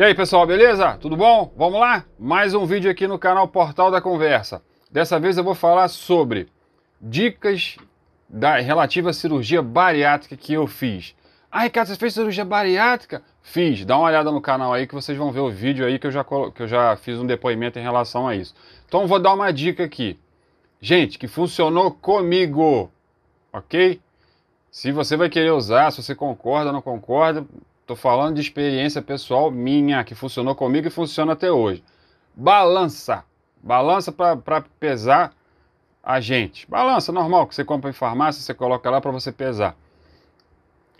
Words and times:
E 0.00 0.02
aí 0.02 0.14
pessoal, 0.14 0.46
beleza? 0.46 0.96
Tudo 0.96 1.14
bom? 1.14 1.52
Vamos 1.54 1.78
lá? 1.78 2.06
Mais 2.18 2.54
um 2.54 2.64
vídeo 2.64 2.90
aqui 2.90 3.06
no 3.06 3.18
canal 3.18 3.46
Portal 3.46 3.90
da 3.90 4.00
Conversa. 4.00 4.62
Dessa 4.90 5.20
vez 5.20 5.36
eu 5.36 5.44
vou 5.44 5.54
falar 5.54 5.88
sobre 5.88 6.48
dicas 6.98 7.76
da 8.26 8.56
relativa 8.60 9.10
à 9.10 9.12
cirurgia 9.12 9.60
bariátrica 9.60 10.38
que 10.38 10.54
eu 10.54 10.66
fiz. 10.66 11.14
Ah, 11.52 11.64
Ricardo, 11.64 11.88
você 11.88 11.96
fez 11.96 12.14
cirurgia 12.14 12.46
bariátrica? 12.46 13.22
Fiz. 13.42 13.84
Dá 13.84 13.98
uma 13.98 14.06
olhada 14.06 14.32
no 14.32 14.40
canal 14.40 14.72
aí 14.72 14.86
que 14.86 14.94
vocês 14.94 15.18
vão 15.18 15.30
ver 15.30 15.40
o 15.40 15.50
vídeo 15.50 15.84
aí 15.84 15.98
que 15.98 16.06
eu 16.06 16.10
já, 16.10 16.24
que 16.24 16.62
eu 16.62 16.66
já 16.66 16.96
fiz 16.96 17.18
um 17.18 17.26
depoimento 17.26 17.78
em 17.78 17.82
relação 17.82 18.26
a 18.26 18.34
isso. 18.34 18.54
Então 18.88 19.06
vou 19.06 19.20
dar 19.20 19.34
uma 19.34 19.52
dica 19.52 19.84
aqui. 19.84 20.18
Gente, 20.80 21.18
que 21.18 21.28
funcionou 21.28 21.90
comigo, 21.90 22.90
ok? 23.52 24.00
Se 24.70 24.92
você 24.92 25.14
vai 25.14 25.28
querer 25.28 25.50
usar, 25.50 25.90
se 25.90 26.02
você 26.02 26.14
concorda 26.14 26.68
ou 26.68 26.72
não 26.72 26.80
concorda, 26.80 27.44
Estou 27.90 27.96
falando 28.00 28.36
de 28.36 28.40
experiência 28.40 29.02
pessoal 29.02 29.50
minha, 29.50 30.04
que 30.04 30.14
funcionou 30.14 30.54
comigo 30.54 30.86
e 30.86 30.90
funciona 30.90 31.32
até 31.32 31.50
hoje. 31.50 31.82
Balança. 32.36 33.24
Balança 33.60 34.12
para 34.12 34.60
pesar 34.78 35.32
a 36.00 36.20
gente. 36.20 36.70
Balança 36.70 37.10
normal, 37.10 37.48
que 37.48 37.54
você 37.56 37.64
compra 37.64 37.90
em 37.90 37.92
farmácia, 37.92 38.40
você 38.42 38.54
coloca 38.54 38.88
lá 38.88 39.00
para 39.00 39.10
você 39.10 39.32
pesar. 39.32 39.76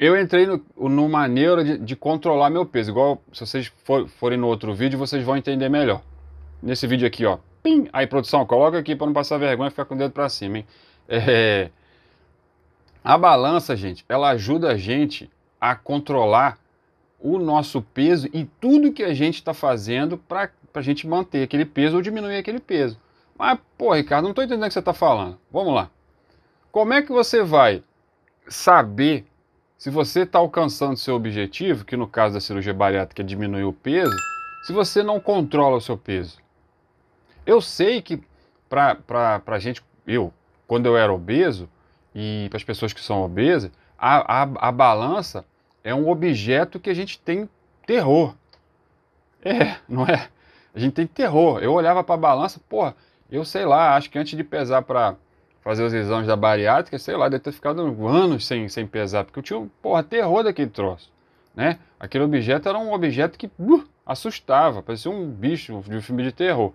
Eu 0.00 0.20
entrei 0.20 0.46
no, 0.46 0.60
numa 0.88 1.28
neura 1.28 1.62
de, 1.62 1.78
de, 1.78 1.94
controlar 1.94 2.50
meu 2.50 2.66
peso. 2.66 2.90
Igual 2.90 3.22
se 3.32 3.46
vocês 3.46 3.72
for, 3.84 4.08
forem 4.08 4.36
no 4.36 4.48
outro 4.48 4.74
vídeo, 4.74 4.98
vocês 4.98 5.22
vão 5.22 5.36
entender 5.36 5.68
melhor. 5.68 6.02
Nesse 6.60 6.88
vídeo 6.88 7.06
aqui, 7.06 7.24
ó. 7.24 7.38
Pim! 7.62 7.88
Aí, 7.92 8.04
produção, 8.04 8.44
coloca 8.44 8.76
aqui 8.76 8.96
para 8.96 9.06
não 9.06 9.14
passar 9.14 9.38
vergonha 9.38 9.68
e 9.68 9.70
ficar 9.70 9.84
com 9.84 9.94
o 9.94 9.98
dedo 9.98 10.10
para 10.10 10.28
cima, 10.28 10.58
hein? 10.58 10.66
É... 11.08 11.70
A 13.04 13.16
balança, 13.16 13.76
gente, 13.76 14.04
ela 14.08 14.30
ajuda 14.30 14.72
a 14.72 14.76
gente 14.76 15.30
a 15.60 15.76
controlar 15.76 16.58
o 17.20 17.38
nosso 17.38 17.82
peso 17.82 18.28
e 18.32 18.44
tudo 18.44 18.92
que 18.92 19.02
a 19.02 19.12
gente 19.12 19.36
está 19.36 19.52
fazendo 19.52 20.16
para 20.16 20.50
a 20.74 20.80
gente 20.80 21.06
manter 21.06 21.42
aquele 21.42 21.64
peso 21.64 21.96
ou 21.96 22.02
diminuir 22.02 22.36
aquele 22.36 22.60
peso. 22.60 22.98
Mas, 23.36 23.58
pô, 23.76 23.94
Ricardo, 23.94 24.24
não 24.24 24.30
estou 24.30 24.44
entendendo 24.44 24.64
o 24.64 24.68
que 24.68 24.72
você 24.72 24.78
está 24.78 24.94
falando. 24.94 25.38
Vamos 25.50 25.74
lá. 25.74 25.90
Como 26.72 26.92
é 26.92 27.02
que 27.02 27.10
você 27.10 27.42
vai 27.42 27.82
saber 28.48 29.26
se 29.76 29.90
você 29.90 30.22
está 30.22 30.38
alcançando 30.38 30.96
seu 30.96 31.14
objetivo, 31.14 31.84
que 31.84 31.96
no 31.96 32.06
caso 32.06 32.34
da 32.34 32.40
cirurgia 32.40 32.74
bariátrica 32.74 33.22
é 33.22 33.24
diminuir 33.24 33.64
o 33.64 33.72
peso, 33.72 34.14
se 34.62 34.72
você 34.72 35.02
não 35.02 35.18
controla 35.18 35.76
o 35.76 35.80
seu 35.80 35.96
peso? 35.96 36.38
Eu 37.46 37.60
sei 37.60 38.02
que 38.02 38.22
para 38.68 39.42
a 39.46 39.58
gente, 39.58 39.82
eu, 40.06 40.32
quando 40.66 40.86
eu 40.86 40.96
era 40.96 41.12
obeso, 41.12 41.68
e 42.14 42.46
para 42.50 42.56
as 42.56 42.64
pessoas 42.64 42.92
que 42.92 43.00
são 43.00 43.22
obesas, 43.22 43.70
a, 43.98 44.42
a, 44.42 44.68
a 44.68 44.72
balança 44.72 45.44
é 45.82 45.94
um 45.94 46.08
objeto 46.08 46.78
que 46.78 46.90
a 46.90 46.94
gente 46.94 47.18
tem 47.18 47.48
terror. 47.86 48.34
É, 49.42 49.76
não 49.88 50.04
é? 50.04 50.28
A 50.74 50.78
gente 50.78 50.92
tem 50.92 51.06
terror. 51.06 51.62
Eu 51.62 51.72
olhava 51.72 52.04
para 52.04 52.14
a 52.14 52.18
balança, 52.18 52.60
porra, 52.68 52.94
eu 53.30 53.44
sei 53.44 53.64
lá, 53.64 53.96
acho 53.96 54.10
que 54.10 54.18
antes 54.18 54.36
de 54.36 54.44
pesar 54.44 54.82
para 54.82 55.16
fazer 55.62 55.82
os 55.84 55.92
exames 55.92 56.26
da 56.26 56.36
bariátrica, 56.36 56.98
sei 56.98 57.16
lá, 57.16 57.28
deve 57.28 57.44
ter 57.44 57.52
ficado 57.52 57.80
anos 58.06 58.46
sem, 58.46 58.68
sem 58.68 58.86
pesar, 58.86 59.24
porque 59.24 59.38
eu 59.38 59.42
tinha, 59.42 59.70
porra, 59.82 60.02
terror 60.02 60.42
daquele 60.42 60.70
troço, 60.70 61.12
né? 61.54 61.78
Aquele 61.98 62.24
objeto 62.24 62.68
era 62.68 62.78
um 62.78 62.92
objeto 62.92 63.38
que 63.38 63.46
uh, 63.58 63.84
assustava, 64.04 64.82
parecia 64.82 65.10
um 65.10 65.30
bicho 65.30 65.82
de 65.86 65.96
um 65.96 66.02
filme 66.02 66.22
de 66.22 66.32
terror. 66.32 66.72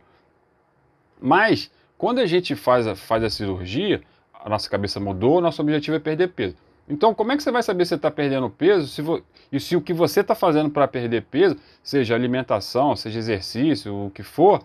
Mas, 1.19 1.72
quando 1.97 2.19
a 2.19 2.25
gente 2.25 2.56
faz 2.56 2.86
a, 2.86 2.95
faz 2.95 3.23
a 3.23 3.30
cirurgia, 3.30 4.02
a 4.34 4.50
nossa 4.50 4.69
cabeça 4.69 5.00
mudou, 5.00 5.42
nosso 5.42 5.62
objetivo 5.62 5.97
é 5.97 6.00
perder 6.00 6.28
peso. 6.30 6.56
Então, 6.88 7.14
como 7.16 7.31
é 7.31 7.38
que 7.38 7.44
você 7.44 7.52
vai 7.52 7.64
saber 7.64 7.86
se 7.86 7.89
você 7.89 7.95
está 7.95 8.11
perdendo 8.11 8.50
peso 8.50 8.88
se 8.88 9.02
vo... 9.02 9.22
e 9.52 9.59
se 9.59 9.75
o 9.75 9.81
que 9.81 9.94
você 9.94 10.22
está 10.22 10.36
fazendo 10.36 10.69
para 10.69 10.88
perder 10.88 11.23
peso, 11.23 11.58
seja 11.81 12.14
alimentação, 12.14 12.95
seja 12.95 13.17
exercício, 13.17 14.05
o 14.05 14.11
que 14.11 14.22
for, 14.22 14.64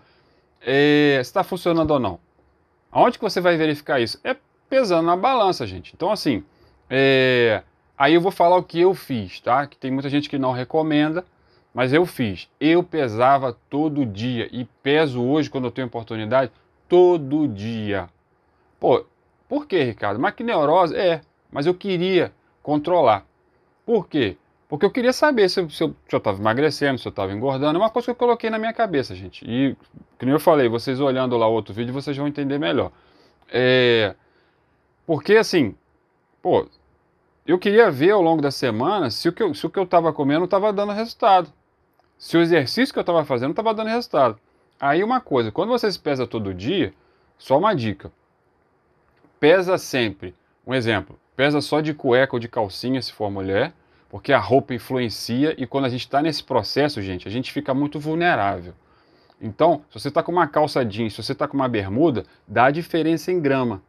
é... 0.61 1.17
está 1.19 1.43
funcionando 1.43 1.91
ou 1.91 1.99
não? 1.99 2.19
Aonde 2.91 3.17
que 3.17 3.23
você 3.23 3.41
vai 3.41 3.57
verificar 3.57 3.99
isso? 3.99 4.19
É 4.23 4.35
pesando 4.69 5.07
na 5.07 5.17
balança, 5.17 5.65
gente. 5.65 5.93
Então, 5.95 6.11
assim, 6.11 6.43
é... 6.89 7.63
aí 7.97 8.13
eu 8.13 8.21
vou 8.21 8.31
falar 8.31 8.57
o 8.57 8.63
que 8.63 8.79
eu 8.79 8.93
fiz, 8.93 9.39
tá? 9.39 9.65
Que 9.65 9.77
tem 9.77 9.89
muita 9.89 10.09
gente 10.09 10.29
que 10.29 10.37
não 10.37 10.51
recomenda, 10.51 11.25
mas 11.73 11.91
eu 11.91 12.05
fiz. 12.05 12.49
Eu 12.59 12.83
pesava 12.83 13.57
todo 13.69 14.05
dia 14.05 14.47
e 14.51 14.65
peso 14.83 15.23
hoje, 15.23 15.49
quando 15.49 15.65
eu 15.65 15.71
tenho 15.71 15.87
oportunidade, 15.87 16.51
todo 16.87 17.47
dia. 17.47 18.09
Pô, 18.79 19.05
por 19.47 19.65
que, 19.65 19.81
Ricardo? 19.81 20.19
Mas 20.19 20.35
que 20.35 20.43
neurose? 20.43 20.95
É, 20.95 21.21
mas 21.51 21.65
eu 21.65 21.73
queria 21.73 22.31
controlar. 22.63 23.25
Por 23.85 24.07
quê? 24.07 24.37
Porque 24.71 24.85
eu 24.85 24.91
queria 24.91 25.11
saber 25.11 25.49
se, 25.49 25.59
eu 25.59 25.67
estava 26.11 26.39
emagrecendo, 26.39 26.97
se 26.97 27.05
eu 27.05 27.09
estava 27.09 27.33
engordando. 27.33 27.77
É 27.77 27.81
uma 27.81 27.89
coisa 27.89 28.05
que 28.05 28.11
eu 28.11 28.15
coloquei 28.15 28.49
na 28.49 28.57
minha 28.57 28.71
cabeça, 28.71 29.13
gente. 29.13 29.43
E, 29.45 29.75
como 30.17 30.31
eu 30.31 30.39
falei, 30.39 30.69
vocês 30.69 31.01
olhando 31.01 31.35
lá 31.35 31.45
outro 31.45 31.73
vídeo, 31.73 31.93
vocês 31.93 32.15
vão 32.15 32.25
entender 32.25 32.57
melhor. 32.57 32.89
É, 33.49 34.15
porque, 35.05 35.35
assim, 35.35 35.75
pô, 36.41 36.65
eu 37.45 37.59
queria 37.59 37.91
ver 37.91 38.11
ao 38.11 38.21
longo 38.21 38.41
da 38.41 38.49
semana 38.49 39.09
se 39.09 39.27
o 39.27 39.33
que 39.33 39.43
eu, 39.43 39.53
se 39.53 39.65
o 39.65 39.69
que 39.69 39.77
eu 39.77 39.83
estava 39.83 40.13
comendo 40.13 40.45
estava 40.45 40.71
dando 40.71 40.93
resultado. 40.93 41.51
Se 42.17 42.37
o 42.37 42.41
exercício 42.41 42.93
que 42.93 42.99
eu 42.99 43.01
estava 43.01 43.25
fazendo 43.25 43.51
estava 43.51 43.73
dando 43.73 43.89
resultado. 43.89 44.39
Aí 44.79 45.03
uma 45.03 45.19
coisa, 45.19 45.51
quando 45.51 45.69
você 45.69 45.91
se 45.91 45.99
pesa 45.99 46.25
todo 46.25 46.53
dia, 46.53 46.93
só 47.37 47.57
uma 47.57 47.75
dica. 47.75 48.09
Pesa 49.37 49.77
sempre. 49.77 50.33
Um 50.65 50.73
exemplo, 50.73 51.19
Pesa 51.35 51.61
só 51.61 51.79
de 51.81 51.93
cueca 51.93 52.35
ou 52.35 52.39
de 52.39 52.47
calcinha 52.47 53.01
se 53.01 53.13
for 53.13 53.31
mulher, 53.31 53.73
porque 54.09 54.33
a 54.33 54.39
roupa 54.39 54.73
influencia 54.73 55.55
e 55.57 55.65
quando 55.65 55.85
a 55.85 55.89
gente 55.89 56.01
está 56.01 56.21
nesse 56.21 56.43
processo, 56.43 57.01
gente, 57.01 57.27
a 57.27 57.31
gente 57.31 57.51
fica 57.51 57.73
muito 57.73 57.99
vulnerável. 57.99 58.73
Então, 59.41 59.81
se 59.89 59.99
você 59.99 60.09
está 60.09 60.21
com 60.21 60.31
uma 60.31 60.47
calça 60.47 60.85
jeans, 60.85 61.13
se 61.13 61.23
você 61.23 61.31
está 61.31 61.47
com 61.47 61.55
uma 61.55 61.67
bermuda, 61.67 62.25
dá 62.47 62.65
a 62.65 62.71
diferença 62.71 63.31
em 63.31 63.39
grama. 63.39 63.81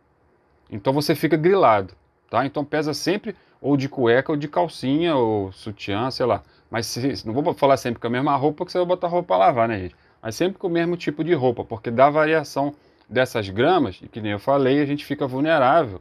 Então 0.70 0.92
você 0.92 1.14
fica 1.14 1.36
grilado, 1.36 1.92
tá? 2.30 2.46
Então 2.46 2.64
pesa 2.64 2.94
sempre 2.94 3.36
ou 3.60 3.76
de 3.76 3.88
cueca 3.88 4.32
ou 4.32 4.38
de 4.38 4.48
calcinha 4.48 5.14
ou 5.14 5.52
sutiã, 5.52 6.10
sei 6.10 6.24
lá. 6.24 6.42
Mas 6.70 6.86
se, 6.86 7.26
não 7.26 7.34
vou 7.34 7.52
falar 7.52 7.76
sempre 7.76 8.00
com 8.00 8.06
a 8.06 8.10
mesma 8.10 8.34
roupa 8.36 8.64
que 8.64 8.72
você 8.72 8.78
vai 8.78 8.86
botar 8.86 9.08
roupa 9.08 9.28
para 9.28 9.46
lavar, 9.46 9.68
né, 9.68 9.78
gente? 9.80 9.96
Mas 10.22 10.36
sempre 10.36 10.58
com 10.58 10.68
o 10.68 10.70
mesmo 10.70 10.96
tipo 10.96 11.22
de 11.22 11.34
roupa, 11.34 11.64
porque 11.64 11.90
dá 11.90 12.08
variação 12.08 12.74
dessas 13.06 13.48
gramas, 13.50 14.00
e 14.00 14.08
que 14.08 14.20
nem 14.20 14.32
eu 14.32 14.38
falei, 14.38 14.80
a 14.80 14.86
gente 14.86 15.04
fica 15.04 15.26
vulnerável 15.26 16.00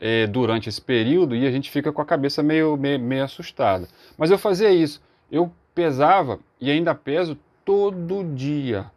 é, 0.00 0.26
durante 0.26 0.68
esse 0.68 0.80
período 0.80 1.36
e 1.36 1.46
a 1.46 1.50
gente 1.50 1.70
fica 1.70 1.92
com 1.92 2.00
a 2.00 2.04
cabeça 2.04 2.42
meio, 2.42 2.76
meio, 2.76 2.98
meio 2.98 3.22
assustada. 3.22 3.86
Mas 4.16 4.30
eu 4.30 4.38
fazia 4.38 4.70
isso, 4.70 5.00
eu 5.30 5.52
pesava 5.74 6.40
e 6.58 6.70
ainda 6.70 6.94
peso 6.94 7.38
todo 7.64 8.24
dia. 8.34 8.90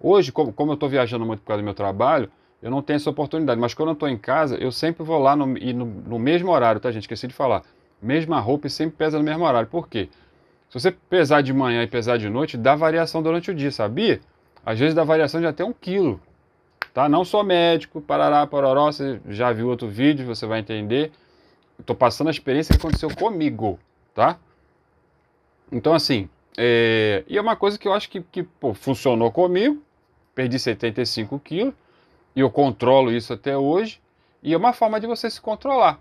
Hoje, 0.00 0.32
como, 0.32 0.52
como 0.52 0.72
eu 0.72 0.74
estou 0.74 0.88
viajando 0.88 1.24
muito 1.24 1.40
por 1.40 1.46
causa 1.46 1.62
do 1.62 1.64
meu 1.64 1.74
trabalho, 1.74 2.28
eu 2.60 2.70
não 2.70 2.82
tenho 2.82 2.96
essa 2.96 3.08
oportunidade, 3.08 3.60
mas 3.60 3.72
quando 3.72 3.90
eu 3.90 3.94
estou 3.94 4.08
em 4.08 4.18
casa, 4.18 4.56
eu 4.56 4.72
sempre 4.72 5.04
vou 5.04 5.18
lá 5.18 5.36
no, 5.36 5.56
e 5.56 5.72
no, 5.72 5.86
no 5.86 6.18
mesmo 6.18 6.50
horário, 6.50 6.80
tá 6.80 6.90
gente? 6.90 7.02
Esqueci 7.02 7.28
de 7.28 7.34
falar. 7.34 7.62
Mesma 8.02 8.40
roupa 8.40 8.66
e 8.66 8.70
sempre 8.70 8.96
pesa 8.96 9.18
no 9.18 9.24
mesmo 9.24 9.44
horário. 9.44 9.68
Por 9.68 9.88
quê? 9.88 10.08
Se 10.68 10.80
você 10.80 10.90
pesar 10.90 11.42
de 11.42 11.52
manhã 11.52 11.82
e 11.82 11.86
pesar 11.86 12.18
de 12.18 12.28
noite, 12.28 12.56
dá 12.56 12.74
variação 12.74 13.22
durante 13.22 13.50
o 13.50 13.54
dia, 13.54 13.70
sabia? 13.70 14.20
Às 14.64 14.78
vezes 14.78 14.94
dá 14.94 15.04
variação 15.04 15.40
de 15.40 15.46
até 15.46 15.64
um 15.64 15.72
quilo 15.72 16.20
tá? 16.96 17.10
Não 17.10 17.26
sou 17.26 17.44
médico, 17.44 18.00
parará, 18.00 18.46
pororó, 18.46 18.90
você 18.90 19.20
já 19.28 19.52
viu 19.52 19.68
outro 19.68 19.86
vídeo, 19.86 20.24
você 20.24 20.46
vai 20.46 20.60
entender. 20.60 21.12
Estou 21.78 21.94
passando 21.94 22.28
a 22.28 22.30
experiência 22.30 22.74
que 22.74 22.78
aconteceu 22.78 23.14
comigo, 23.14 23.78
tá? 24.14 24.38
Então, 25.70 25.92
assim, 25.92 26.26
é... 26.56 27.22
e 27.28 27.36
é 27.36 27.40
uma 27.40 27.54
coisa 27.54 27.78
que 27.78 27.86
eu 27.86 27.92
acho 27.92 28.08
que, 28.08 28.22
que 28.22 28.42
pô, 28.42 28.72
funcionou 28.72 29.30
comigo, 29.30 29.82
perdi 30.34 30.58
75 30.58 31.38
quilos, 31.40 31.74
e 32.34 32.40
eu 32.40 32.50
controlo 32.50 33.12
isso 33.12 33.30
até 33.30 33.54
hoje, 33.58 34.00
e 34.42 34.54
é 34.54 34.56
uma 34.56 34.72
forma 34.72 34.98
de 34.98 35.06
você 35.06 35.28
se 35.28 35.38
controlar, 35.38 36.00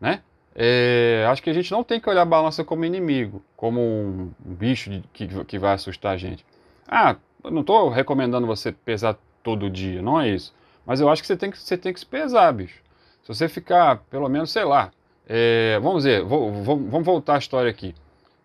né? 0.00 0.20
É, 0.52 1.24
acho 1.30 1.44
que 1.44 1.50
a 1.50 1.54
gente 1.54 1.70
não 1.70 1.84
tem 1.84 2.00
que 2.00 2.10
olhar 2.10 2.22
a 2.22 2.24
balança 2.24 2.64
como 2.64 2.84
inimigo, 2.84 3.40
como 3.56 3.80
um 3.80 4.32
bicho 4.44 5.00
que, 5.12 5.28
que 5.44 5.60
vai 5.60 5.74
assustar 5.74 6.12
a 6.12 6.16
gente. 6.16 6.44
Ah, 6.88 7.14
eu 7.44 7.52
não 7.52 7.60
estou 7.60 7.88
recomendando 7.88 8.48
você 8.48 8.72
pesar 8.72 9.16
todo 9.44 9.70
dia, 9.70 10.02
não 10.02 10.20
é 10.20 10.30
isso. 10.30 10.52
Mas 10.84 11.00
eu 11.00 11.08
acho 11.08 11.22
que 11.22 11.28
você 11.28 11.36
tem 11.36 11.50
que, 11.50 11.58
você 11.58 11.76
tem 11.76 11.92
que 11.92 12.00
se 12.00 12.06
pesar, 12.06 12.50
bicho. 12.52 12.82
Se 13.22 13.28
você 13.28 13.48
ficar, 13.48 13.98
pelo 14.10 14.28
menos, 14.28 14.50
sei 14.50 14.64
lá, 14.64 14.90
é, 15.28 15.78
vamos 15.80 16.02
dizer, 16.02 16.24
vou, 16.24 16.50
vou, 16.50 16.76
vamos 16.76 17.06
voltar 17.06 17.36
à 17.36 17.38
história 17.38 17.70
aqui. 17.70 17.94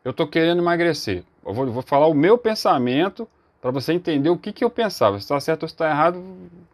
Eu 0.03 0.11
estou 0.11 0.27
querendo 0.27 0.61
emagrecer. 0.61 1.23
Eu 1.45 1.53
vou, 1.53 1.65
vou, 1.71 1.81
falar 1.81 2.07
o 2.07 2.13
meu 2.13 2.37
pensamento 2.37 3.27
para 3.61 3.71
você 3.71 3.93
entender 3.93 4.29
o 4.29 4.37
que, 4.37 4.53
que 4.53 4.63
eu 4.63 4.69
pensava. 4.69 5.17
Se 5.17 5.23
está 5.23 5.39
certo 5.39 5.63
ou 5.63 5.69
se 5.69 5.73
está 5.73 5.89
errado, 5.89 6.23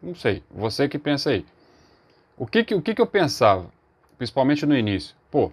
não 0.02 0.14
sei. 0.14 0.42
Você 0.50 0.88
que 0.88 0.98
pensa 0.98 1.30
aí. 1.30 1.44
O 2.36 2.46
que, 2.46 2.62
que, 2.62 2.74
o 2.74 2.82
que, 2.82 2.94
que 2.94 3.00
eu 3.00 3.06
pensava, 3.06 3.66
principalmente 4.18 4.66
no 4.66 4.76
início? 4.76 5.16
Pô, 5.30 5.50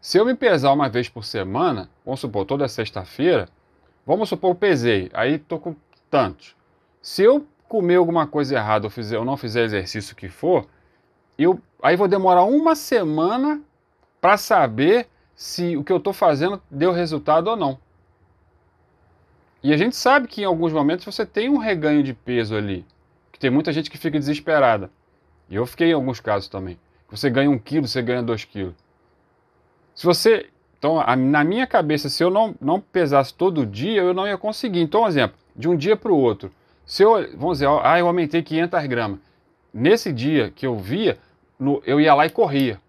se 0.00 0.18
eu 0.18 0.24
me 0.24 0.34
pesar 0.34 0.72
uma 0.72 0.88
vez 0.88 1.08
por 1.08 1.24
semana, 1.24 1.88
vamos 2.04 2.20
supor, 2.20 2.44
toda 2.44 2.66
sexta-feira, 2.68 3.48
vamos 4.04 4.28
supor, 4.28 4.50
eu 4.50 4.54
pesei, 4.54 5.10
aí 5.14 5.34
estou 5.34 5.58
com 5.58 5.74
tantos. 6.10 6.54
Se 7.00 7.22
eu 7.22 7.46
comer 7.68 7.96
alguma 7.96 8.26
coisa 8.26 8.54
errada 8.54 8.86
ou, 8.86 8.90
fizer, 8.90 9.18
ou 9.18 9.24
não 9.24 9.36
fizer 9.36 9.64
exercício 9.64 10.16
que 10.16 10.28
for, 10.28 10.66
eu 11.38 11.60
aí 11.82 11.96
vou 11.96 12.08
demorar 12.08 12.44
uma 12.44 12.74
semana 12.74 13.60
para 14.20 14.36
saber 14.36 15.08
se 15.34 15.76
o 15.76 15.84
que 15.84 15.92
eu 15.92 15.98
estou 15.98 16.12
fazendo 16.12 16.60
deu 16.70 16.92
resultado 16.92 17.48
ou 17.48 17.56
não. 17.56 17.78
E 19.62 19.72
a 19.72 19.76
gente 19.76 19.96
sabe 19.96 20.28
que 20.28 20.42
em 20.42 20.44
alguns 20.44 20.72
momentos 20.72 21.04
você 21.04 21.26
tem 21.26 21.48
um 21.48 21.58
reganho 21.58 22.02
de 22.02 22.14
peso 22.14 22.54
ali. 22.54 22.84
Que 23.32 23.38
tem 23.38 23.50
muita 23.50 23.72
gente 23.72 23.90
que 23.90 23.98
fica 23.98 24.18
desesperada. 24.18 24.90
E 25.50 25.56
eu 25.56 25.66
fiquei 25.66 25.90
em 25.90 25.92
alguns 25.92 26.20
casos 26.20 26.48
também. 26.48 26.78
Você 27.10 27.28
ganha 27.28 27.50
um 27.50 27.58
quilo, 27.58 27.86
você 27.86 28.00
ganha 28.00 28.22
dois 28.22 28.44
quilos. 28.44 28.74
Se 29.94 30.04
você. 30.04 30.48
Então, 30.78 31.00
a, 31.00 31.16
na 31.16 31.42
minha 31.42 31.66
cabeça, 31.66 32.08
se 32.08 32.22
eu 32.22 32.30
não, 32.30 32.54
não 32.60 32.80
pesasse 32.80 33.32
todo 33.34 33.66
dia, 33.66 34.02
eu 34.02 34.14
não 34.14 34.26
ia 34.26 34.38
conseguir. 34.38 34.80
Então, 34.80 35.02
um 35.02 35.08
exemplo, 35.08 35.36
de 35.54 35.68
um 35.68 35.76
dia 35.76 35.96
para 35.96 36.12
o 36.12 36.16
outro. 36.16 36.50
Se 36.86 37.02
eu, 37.02 37.14
vamos 37.36 37.58
dizer, 37.58 37.68
ah, 37.82 37.98
eu 37.98 38.06
aumentei 38.06 38.42
500 38.42 38.86
gramas. 38.86 39.18
Nesse 39.74 40.12
dia 40.12 40.52
que 40.52 40.64
eu 40.64 40.78
via, 40.78 41.18
no, 41.58 41.82
eu 41.84 42.00
ia 42.00 42.14
lá 42.14 42.24
e 42.24 42.30
corria. 42.30 42.80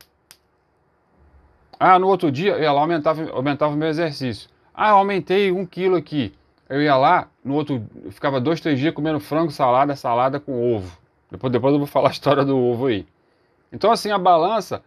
Ah, 1.79 1.97
no 1.97 2.07
outro 2.07 2.31
dia 2.31 2.53
eu 2.53 2.61
ia 2.61 2.71
lá 2.71 2.81
aumentava, 2.81 3.29
aumentava 3.31 3.73
o 3.73 3.77
meu 3.77 3.87
exercício. 3.87 4.49
Ah, 4.73 4.89
eu 4.89 4.97
aumentei 4.97 5.51
um 5.51 5.65
quilo 5.65 5.95
aqui. 5.95 6.33
Eu 6.69 6.81
ia 6.81 6.95
lá, 6.95 7.27
no 7.43 7.55
outro, 7.55 7.83
ficava 8.11 8.39
dois, 8.39 8.61
três 8.61 8.77
dias 8.77 8.93
comendo 8.93 9.19
frango, 9.19 9.51
salada, 9.51 9.95
salada 9.95 10.39
com 10.39 10.75
ovo. 10.75 10.95
Depois, 11.31 11.51
depois 11.51 11.73
eu 11.73 11.79
vou 11.79 11.87
falar 11.87 12.09
a 12.09 12.11
história 12.11 12.45
do 12.45 12.55
ovo 12.55 12.85
aí. 12.85 13.07
Então, 13.71 13.91
assim, 13.91 14.11
a 14.11 14.17
balança, 14.17 14.83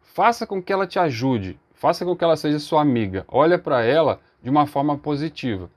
faça 0.00 0.46
com 0.46 0.62
que 0.62 0.72
ela 0.72 0.86
te 0.86 0.98
ajude, 0.98 1.58
faça 1.72 2.04
com 2.04 2.14
que 2.14 2.22
ela 2.22 2.36
seja 2.36 2.58
sua 2.58 2.82
amiga. 2.82 3.24
Olha 3.26 3.58
para 3.58 3.82
ela 3.82 4.20
de 4.42 4.48
uma 4.48 4.66
forma 4.66 4.96
positiva. 4.96 5.68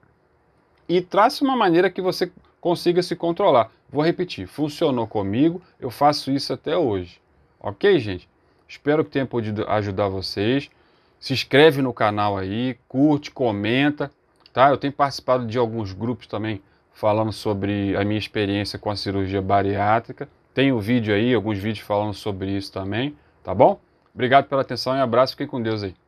E 0.88 1.02
trace 1.02 1.44
uma 1.44 1.56
maneira 1.56 1.90
que 1.90 2.02
você 2.02 2.32
consiga 2.68 3.02
se 3.02 3.16
controlar. 3.16 3.72
Vou 3.90 4.04
repetir, 4.04 4.46
funcionou 4.46 5.08
comigo, 5.08 5.62
eu 5.80 5.90
faço 5.90 6.30
isso 6.30 6.52
até 6.52 6.76
hoje. 6.76 7.22
Ok, 7.62 7.98
gente? 7.98 8.28
Espero 8.68 9.06
que 9.06 9.12
tenha 9.12 9.26
podido 9.26 9.66
ajudar 9.70 10.10
vocês. 10.10 10.70
Se 11.18 11.32
inscreve 11.32 11.82
no 11.82 11.94
canal 11.94 12.38
aí, 12.38 12.78
curte, 12.86 13.32
comenta, 13.32 14.12
tá? 14.52 14.70
Eu 14.70 14.78
tenho 14.78 14.92
participado 14.92 15.48
de 15.48 15.58
alguns 15.58 15.94
grupos 15.94 16.28
também 16.28 16.62
falando 16.92 17.32
sobre 17.32 17.96
a 17.96 18.04
minha 18.04 18.20
experiência 18.20 18.78
com 18.78 18.90
a 18.90 18.98
cirurgia 18.98 19.42
bariátrica. 19.42 20.28
Tem 20.54 20.74
o 20.74 20.76
um 20.76 20.80
vídeo 20.80 21.16
aí, 21.16 21.34
alguns 21.34 21.58
vídeos 21.58 21.88
falando 21.88 22.14
sobre 22.14 22.52
isso 22.52 22.74
também, 22.74 23.16
tá 23.44 23.56
bom? 23.56 23.80
Obrigado 24.14 24.50
pela 24.50 24.62
atenção 24.62 24.94
e 24.94 25.00
abraço, 25.00 25.34
fiquem 25.34 25.48
com 25.48 25.62
Deus 25.62 25.84
aí. 25.84 26.07